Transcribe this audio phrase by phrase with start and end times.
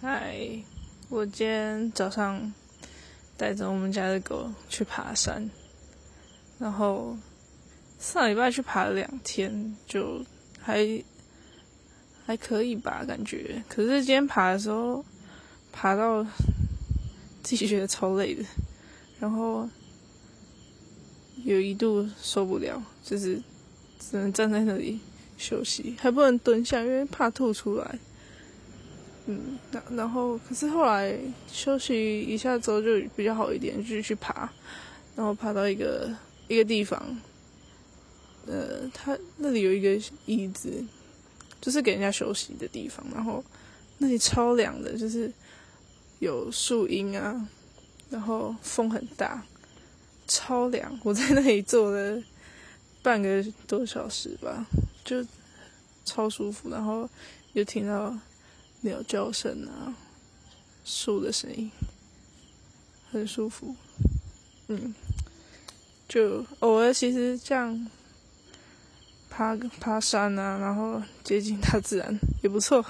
[0.00, 0.38] 嗨，
[1.08, 2.52] 我今天早上
[3.36, 5.50] 带着我们家的狗去爬山，
[6.56, 7.16] 然后
[7.98, 10.24] 上礼拜去爬了两天，就
[10.60, 11.02] 还
[12.24, 13.60] 还可以吧，感觉。
[13.68, 15.04] 可是今天爬的时候，
[15.72, 16.22] 爬到
[17.42, 18.44] 自己觉得超累的，
[19.18, 19.68] 然后
[21.42, 23.42] 有一度受不了，就是
[23.98, 25.00] 只能站在那里
[25.36, 27.98] 休息，还不能蹲下，因为怕吐出来。
[29.30, 31.14] 嗯，然然后可是后来
[31.52, 34.50] 休息一下之后就比较好一点，继续去爬，
[35.14, 36.10] 然后爬到一个
[36.48, 36.98] 一个地方，
[38.46, 40.82] 呃，它那里有一个椅子，
[41.60, 43.44] 就是给人家休息的地方，然后
[43.98, 45.30] 那里超凉的，就是
[46.20, 47.46] 有树荫啊，
[48.08, 49.44] 然后风很大，
[50.26, 50.98] 超凉。
[51.04, 52.22] 我在那里坐了
[53.02, 54.66] 半个多小时吧，
[55.04, 55.22] 就
[56.06, 57.06] 超舒服，然后
[57.52, 58.18] 又听到。
[58.80, 59.94] 鸟叫声啊，
[60.84, 61.70] 树的声音，
[63.10, 63.74] 很舒服。
[64.68, 64.94] 嗯，
[66.08, 67.88] 就偶尔其实这样
[69.28, 72.84] 爬爬山啊，然后接近大自然也不错。